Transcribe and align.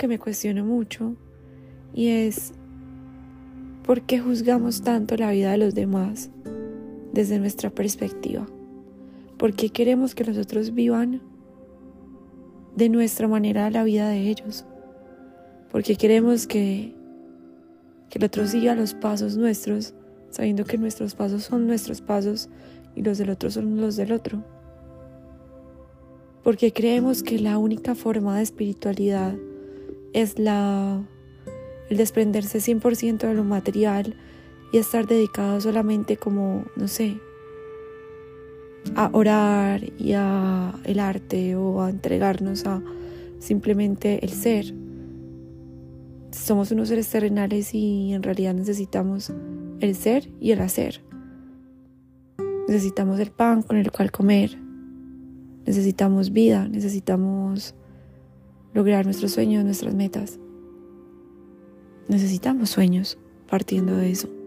que 0.00 0.08
me 0.08 0.18
cuestiono 0.18 0.64
mucho 0.64 1.14
y 1.92 2.08
es 2.08 2.54
¿por 3.84 4.00
qué 4.00 4.18
juzgamos 4.18 4.80
tanto 4.80 5.14
la 5.14 5.30
vida 5.30 5.50
de 5.50 5.58
los 5.58 5.74
demás 5.74 6.30
desde 7.12 7.38
nuestra 7.38 7.70
perspectiva? 7.70 8.46
¿Por 9.38 9.54
qué 9.54 9.70
queremos 9.70 10.14
que 10.14 10.24
los 10.24 10.36
otros 10.36 10.74
vivan 10.74 11.22
de 12.76 12.88
nuestra 12.88 13.26
manera 13.26 13.70
la 13.70 13.84
vida 13.84 14.08
de 14.08 14.28
ellos? 14.28 14.64
¿Por 15.70 15.82
qué 15.82 15.96
queremos 15.96 16.46
que, 16.46 16.94
que 18.08 18.18
el 18.18 18.24
otro 18.24 18.46
siga 18.46 18.74
los 18.74 18.94
pasos 18.94 19.36
nuestros, 19.36 19.94
sabiendo 20.30 20.64
que 20.64 20.78
nuestros 20.78 21.14
pasos 21.14 21.44
son 21.44 21.66
nuestros 21.66 22.00
pasos 22.00 22.48
y 22.94 23.02
los 23.02 23.18
del 23.18 23.30
otro 23.30 23.50
son 23.50 23.80
los 23.80 23.96
del 23.96 24.12
otro? 24.12 24.44
Porque 26.42 26.72
creemos 26.72 27.22
que 27.22 27.38
la 27.38 27.58
única 27.58 27.94
forma 27.94 28.36
de 28.36 28.42
espiritualidad 28.42 29.34
es 30.12 30.38
la, 30.38 31.00
el 31.88 31.96
desprenderse 31.96 32.58
100% 32.58 33.18
de 33.18 33.34
lo 33.34 33.44
material 33.44 34.16
y 34.72 34.78
estar 34.78 35.06
dedicado 35.06 35.60
solamente 35.60 36.16
como, 36.16 36.64
no 36.76 36.88
sé, 36.88 37.20
a 38.94 39.10
orar 39.12 39.82
y 39.98 40.12
a 40.12 40.74
el 40.84 41.00
arte 41.00 41.56
o 41.56 41.82
a 41.82 41.90
entregarnos 41.90 42.66
a 42.66 42.82
simplemente 43.38 44.24
el 44.24 44.30
ser. 44.30 44.74
Somos 46.30 46.70
unos 46.70 46.88
seres 46.88 47.08
terrenales 47.08 47.74
y 47.74 48.12
en 48.12 48.22
realidad 48.22 48.54
necesitamos 48.54 49.32
el 49.80 49.94
ser 49.96 50.30
y 50.40 50.52
el 50.52 50.60
hacer. 50.60 51.02
Necesitamos 52.68 53.18
el 53.18 53.32
pan 53.32 53.62
con 53.62 53.76
el 53.76 53.90
cual 53.90 54.12
comer. 54.12 54.56
Necesitamos 55.66 56.32
vida, 56.32 56.68
necesitamos 56.68 57.74
lograr 58.72 59.04
nuestros 59.04 59.32
sueños, 59.32 59.64
nuestras 59.64 59.94
metas. 59.94 60.38
Necesitamos 62.08 62.70
sueños 62.70 63.18
partiendo 63.48 63.96
de 63.96 64.10
eso. 64.10 64.39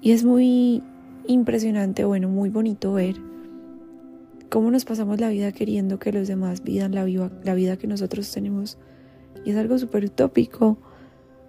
Y 0.00 0.12
es 0.12 0.24
muy 0.24 0.82
impresionante, 1.26 2.04
bueno, 2.04 2.28
muy 2.28 2.50
bonito 2.50 2.92
ver 2.92 3.16
cómo 4.48 4.70
nos 4.70 4.84
pasamos 4.84 5.20
la 5.20 5.28
vida 5.28 5.52
queriendo 5.52 5.98
que 5.98 6.12
los 6.12 6.28
demás 6.28 6.62
vivan 6.62 6.94
la, 6.94 7.04
la 7.44 7.54
vida 7.54 7.76
que 7.76 7.86
nosotros 7.86 8.30
tenemos. 8.32 8.78
Y 9.44 9.50
es 9.50 9.56
algo 9.56 9.78
súper 9.78 10.04
utópico. 10.04 10.78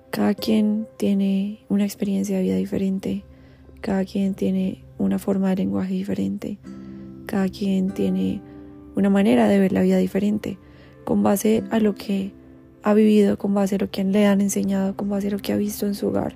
Cada 0.10 0.34
quien 0.34 0.88
tiene 0.98 1.66
una 1.70 1.86
experiencia 1.86 2.38
de 2.38 2.44
vida 2.44 2.56
diferente. 2.56 3.24
Cada 3.82 4.04
quien 4.06 4.34
tiene 4.34 4.84
una 4.98 5.20
forma 5.20 5.50
de 5.50 5.58
lenguaje 5.58 5.94
diferente. 5.94 6.58
Cada 7.26 7.48
quien 7.48 7.92
tiene 7.92 8.42
una 8.96 9.10
manera 9.10 9.48
de 9.48 9.60
ver 9.60 9.72
la 9.72 9.82
vida 9.82 9.98
diferente 9.98 10.58
con 11.06 11.24
base 11.24 11.64
a 11.72 11.80
lo 11.80 11.96
que 11.96 12.34
ha 12.84 12.94
vivido, 12.94 13.38
con 13.38 13.54
base 13.54 13.76
a 13.76 13.78
lo 13.80 13.90
que 13.90 14.04
le 14.04 14.26
han 14.28 14.42
enseñado, 14.42 14.96
con 14.96 15.10
base 15.10 15.28
a 15.28 15.32
lo 15.32 15.40
que 15.40 15.54
ha 15.54 15.58
visto 15.58 15.86
en 15.86 15.96
su 15.96 16.08
hogar, 16.08 16.36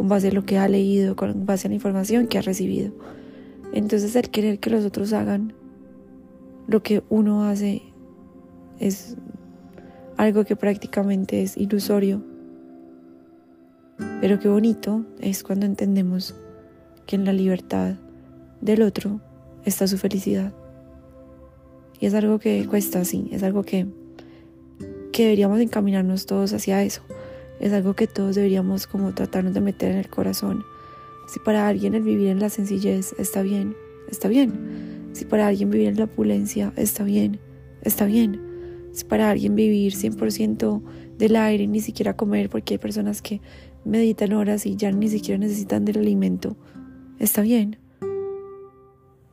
con 0.00 0.08
base 0.08 0.28
a 0.28 0.32
lo 0.32 0.46
que 0.46 0.56
ha 0.56 0.66
leído, 0.66 1.14
con 1.14 1.44
base 1.44 1.66
a 1.66 1.68
la 1.68 1.74
información 1.74 2.26
que 2.26 2.38
ha 2.38 2.40
recibido. 2.40 2.90
Entonces 3.74 4.16
el 4.16 4.30
querer 4.30 4.58
que 4.58 4.70
los 4.70 4.86
otros 4.86 5.12
hagan 5.12 5.52
lo 6.68 6.82
que 6.82 7.02
uno 7.10 7.44
hace 7.44 7.82
es 8.78 9.18
algo 10.16 10.46
que 10.46 10.56
prácticamente 10.56 11.42
es 11.42 11.58
ilusorio. 11.58 12.22
Pero 14.22 14.38
qué 14.38 14.48
bonito 14.48 15.04
es 15.20 15.42
cuando 15.42 15.66
entendemos 15.66 16.34
que 17.04 17.16
en 17.16 17.26
la 17.26 17.34
libertad 17.34 17.96
del 18.62 18.80
otro 18.80 19.20
está 19.66 19.86
su 19.86 19.98
felicidad. 19.98 20.54
Y 22.00 22.06
es 22.06 22.14
algo 22.14 22.38
que 22.38 22.66
cuesta, 22.66 23.04
sí, 23.04 23.28
es 23.32 23.42
algo 23.42 23.64
que 23.64 23.86
que 25.12 25.24
deberíamos 25.24 25.60
encaminarnos 25.60 26.24
todos 26.24 26.54
hacia 26.54 26.82
eso. 26.82 27.02
Es 27.60 27.72
algo 27.72 27.94
que 27.94 28.06
todos 28.06 28.34
deberíamos 28.34 28.86
como 28.86 29.14
tratarnos 29.14 29.54
de 29.54 29.60
meter 29.60 29.92
en 29.92 29.98
el 29.98 30.08
corazón. 30.08 30.64
Si 31.28 31.38
para 31.38 31.68
alguien 31.68 31.94
el 31.94 32.02
vivir 32.02 32.28
en 32.28 32.40
la 32.40 32.48
sencillez 32.48 33.14
está 33.18 33.42
bien, 33.42 33.76
está 34.10 34.28
bien. 34.28 35.10
Si 35.12 35.24
para 35.24 35.46
alguien 35.46 35.70
vivir 35.70 35.88
en 35.88 35.96
la 35.96 36.04
opulencia 36.04 36.72
está 36.76 37.04
bien, 37.04 37.38
está 37.82 38.06
bien. 38.06 38.40
Si 38.92 39.04
para 39.04 39.30
alguien 39.30 39.54
vivir 39.54 39.92
100% 39.94 40.82
del 41.18 41.36
aire 41.36 41.64
y 41.64 41.68
ni 41.68 41.80
siquiera 41.80 42.16
comer, 42.16 42.48
porque 42.48 42.74
hay 42.74 42.78
personas 42.78 43.22
que 43.22 43.40
meditan 43.84 44.32
horas 44.32 44.66
y 44.66 44.76
ya 44.76 44.90
ni 44.90 45.08
siquiera 45.08 45.38
necesitan 45.38 45.84
del 45.84 45.98
alimento, 45.98 46.56
está 47.18 47.42
bien. 47.42 47.76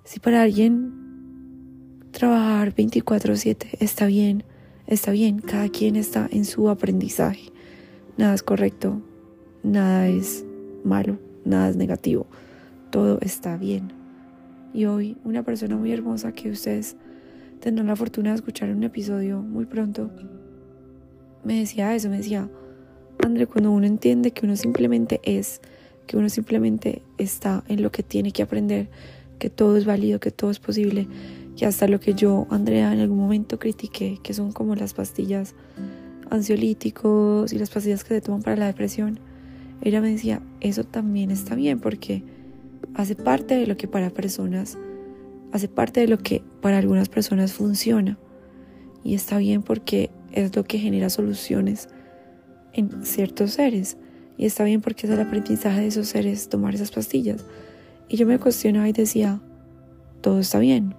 Si 0.04 0.20
para 0.20 0.44
alguien 0.44 0.94
trabajar 2.12 2.74
24/7 2.76 3.78
está 3.80 4.06
bien, 4.06 4.44
Está 4.88 5.12
bien, 5.12 5.40
cada 5.40 5.68
quien 5.68 5.98
está 5.98 6.30
en 6.32 6.46
su 6.46 6.70
aprendizaje. 6.70 7.52
Nada 8.18 8.34
es 8.34 8.42
correcto, 8.42 9.02
nada 9.64 10.08
es 10.08 10.44
malo, 10.84 11.20
nada 11.46 11.70
es 11.70 11.76
negativo. 11.76 12.26
Todo 12.90 13.20
está 13.22 13.58
bien. 13.58 13.92
Y 14.74 14.86
hoy 14.86 15.18
una 15.24 15.44
persona 15.44 15.78
muy 15.78 15.92
hermosa 15.92 16.32
que 16.32 16.50
ustedes 16.50 16.96
tendrán 17.60 17.88
la 17.88 17.96
fortuna 17.96 18.32
de 18.32 18.36
escuchar 18.38 18.70
en 18.70 18.78
un 18.78 18.84
episodio 18.84 19.42
muy 19.42 19.66
pronto, 19.66 20.10
me 21.44 21.60
decía 21.60 21.96
eso, 21.96 22.10
me 22.10 22.18
decía, 22.18 22.50
André, 23.24 23.48
cuando 23.48 23.72
uno 23.72 23.86
entiende 23.86 24.32
que 24.32 24.46
uno 24.46 24.56
simplemente 24.56 25.22
es, 25.24 25.62
que 26.06 26.18
uno 26.18 26.30
simplemente 26.30 27.04
está 27.18 27.64
en 27.68 27.82
lo 27.82 27.92
que 27.92 28.04
tiene 28.04 28.32
que 28.32 28.44
aprender, 28.44 28.90
que 29.40 29.50
todo 29.50 29.78
es 29.78 29.86
válido, 29.86 30.20
que 30.20 30.32
todo 30.32 30.52
es 30.52 30.60
posible, 30.60 31.08
que 31.56 31.66
hasta 31.66 31.88
lo 31.88 32.00
que 32.00 32.16
yo, 32.16 32.48
Andrea, 32.50 32.92
en 32.94 33.00
algún 33.00 33.20
momento 33.20 33.60
critiqué, 33.60 34.20
que 34.24 34.34
son 34.34 34.52
como 34.52 34.76
las 34.76 34.94
pastillas 34.94 35.56
ansiolíticos 36.32 37.54
y 37.54 37.60
las 37.60 37.70
pastillas 37.70 38.04
que 38.04 38.16
se 38.16 38.22
toman 38.22 38.42
para 38.42 38.56
la 38.56 38.68
depresión, 38.68 39.20
ella 39.82 40.02
me 40.02 40.12
decía, 40.12 40.42
eso 40.60 40.84
también 40.84 41.32
está 41.32 41.56
bien 41.56 41.80
porque 41.80 42.24
hace 42.94 43.16
parte 43.16 43.56
de 43.56 43.68
lo 43.68 43.78
que 43.78 43.88
para 43.88 44.10
personas, 44.10 44.78
hace 45.52 45.68
parte 45.68 46.02
de 46.02 46.08
lo 46.08 46.18
que 46.18 46.42
para 46.62 46.78
algunas 46.78 47.10
personas 47.10 47.54
funciona. 47.54 48.18
Y 49.04 49.14
está 49.14 49.38
bien 49.38 49.62
porque 49.62 50.10
es 50.32 50.56
lo 50.56 50.64
que 50.64 50.80
genera 50.80 51.10
soluciones 51.10 51.90
en 52.74 53.06
ciertos 53.06 53.52
seres. 53.52 53.98
Y 54.38 54.46
está 54.46 54.64
bien 54.64 54.82
porque 54.82 55.08
es 55.08 55.14
el 55.14 55.20
aprendizaje 55.20 55.82
de 55.82 55.88
esos 55.88 56.08
seres 56.08 56.50
tomar 56.50 56.76
esas 56.76 56.92
pastillas. 56.92 57.46
Y 58.10 58.18
yo 58.18 58.28
me 58.28 58.40
cuestionaba 58.40 58.88
y 58.90 58.94
decía, 58.94 59.42
todo 60.22 60.40
está 60.40 60.60
bien, 60.60 60.96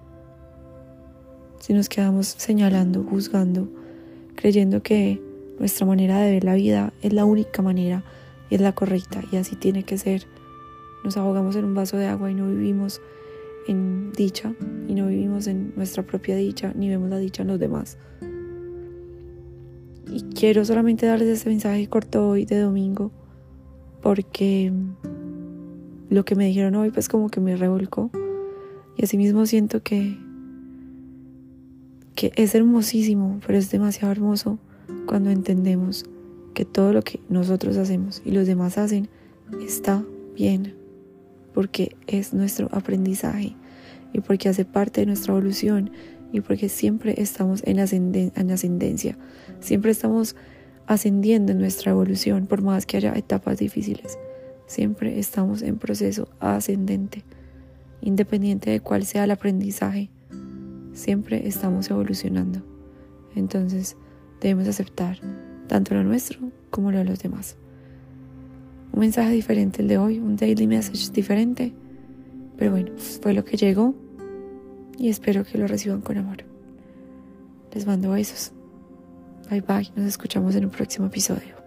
si 1.59 1.73
nos 1.73 1.89
quedamos 1.89 2.27
señalando, 2.27 3.03
juzgando, 3.03 3.69
creyendo 4.39 4.81
que 4.81 5.21
nuestra 5.59 5.85
manera 5.85 6.17
de 6.19 6.31
ver 6.31 6.45
la 6.45 6.55
vida 6.55 6.93
es 7.01 7.11
la 7.11 7.25
única 7.25 7.61
manera 7.61 8.05
y 8.49 8.55
es 8.55 8.61
la 8.61 8.73
correcta 8.73 9.21
y 9.31 9.35
así 9.35 9.57
tiene 9.57 9.83
que 9.83 9.97
ser. 9.97 10.27
Nos 11.03 11.17
ahogamos 11.17 11.57
en 11.57 11.65
un 11.65 11.75
vaso 11.75 11.97
de 11.97 12.07
agua 12.07 12.31
y 12.31 12.35
no 12.35 12.47
vivimos 12.47 13.01
en 13.67 14.13
dicha 14.13 14.53
y 14.87 14.95
no 14.95 15.07
vivimos 15.07 15.47
en 15.47 15.73
nuestra 15.75 16.03
propia 16.03 16.37
dicha 16.37 16.71
ni 16.73 16.87
vemos 16.87 17.09
la 17.09 17.17
dicha 17.17 17.41
en 17.41 17.49
los 17.49 17.59
demás. 17.59 17.97
Y 20.07 20.23
quiero 20.33 20.63
solamente 20.63 21.05
darles 21.05 21.27
este 21.27 21.49
mensaje 21.49 21.87
corto 21.87 22.29
hoy 22.29 22.45
de 22.45 22.59
domingo 22.59 23.11
porque 24.01 24.71
lo 26.09 26.23
que 26.23 26.35
me 26.35 26.45
dijeron 26.45 26.75
hoy 26.75 26.91
pues 26.91 27.09
como 27.09 27.29
que 27.29 27.41
me 27.41 27.57
revolcó 27.57 28.09
y 28.95 29.03
asimismo 29.03 29.45
siento 29.45 29.83
que 29.83 30.17
es 32.35 32.55
hermosísimo, 32.55 33.39
pero 33.45 33.57
es 33.57 33.71
demasiado 33.71 34.11
hermoso 34.11 34.59
cuando 35.05 35.29
entendemos 35.29 36.05
que 36.53 36.65
todo 36.65 36.91
lo 36.93 37.01
que 37.01 37.19
nosotros 37.29 37.77
hacemos 37.77 38.21
y 38.25 38.31
los 38.31 38.45
demás 38.45 38.77
hacen 38.77 39.07
está 39.65 40.03
bien, 40.35 40.75
porque 41.53 41.95
es 42.07 42.33
nuestro 42.33 42.67
aprendizaje 42.71 43.55
y 44.13 44.19
porque 44.19 44.49
hace 44.49 44.65
parte 44.65 45.01
de 45.01 45.07
nuestra 45.07 45.33
evolución 45.33 45.91
y 46.31 46.41
porque 46.41 46.69
siempre 46.69 47.15
estamos 47.17 47.63
en, 47.65 47.79
en 47.79 48.51
ascendencia, 48.51 49.17
siempre 49.59 49.91
estamos 49.91 50.35
ascendiendo 50.87 51.51
en 51.51 51.59
nuestra 51.59 51.91
evolución, 51.91 52.47
por 52.47 52.61
más 52.61 52.85
que 52.85 52.97
haya 52.97 53.13
etapas 53.13 53.59
difíciles, 53.59 54.17
siempre 54.67 55.19
estamos 55.19 55.61
en 55.61 55.77
proceso 55.77 56.27
ascendente, 56.39 57.23
independiente 58.01 58.71
de 58.71 58.79
cuál 58.79 59.05
sea 59.05 59.23
el 59.23 59.31
aprendizaje 59.31 60.09
Siempre 60.93 61.47
estamos 61.47 61.89
evolucionando. 61.89 62.61
Entonces 63.35 63.95
debemos 64.41 64.67
aceptar 64.67 65.19
tanto 65.67 65.93
lo 65.93 66.03
nuestro 66.03 66.51
como 66.69 66.91
lo 66.91 66.99
de 66.99 67.05
los 67.05 67.19
demás. 67.19 67.57
un 68.91 69.01
mensaje 69.01 69.31
diferente 69.31 69.81
el 69.81 69.87
de 69.87 69.97
hoy, 69.97 70.19
un 70.19 70.35
daily 70.35 70.67
message 70.67 71.11
diferente. 71.11 71.73
Pero 72.57 72.71
bueno, 72.71 72.91
fue 72.97 73.33
lo 73.33 73.45
que 73.45 73.55
llegó 73.55 73.95
y 74.97 75.09
espero 75.09 75.43
que 75.43 75.57
lo 75.57 75.67
reciban 75.67 76.01
con 76.01 76.17
amor. 76.17 76.43
Les 77.73 77.85
mando 77.85 78.11
besos. 78.11 78.51
Bye 79.49 79.61
bye, 79.61 79.89
nos 79.95 80.05
escuchamos 80.05 80.55
en 80.55 80.65
un 80.65 80.71
próximo 80.71 81.07
episodio. 81.07 81.58